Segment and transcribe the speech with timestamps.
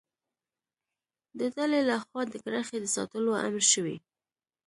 [1.39, 3.97] د ډلې له خوا د کرښې د ساتلو امر شوی.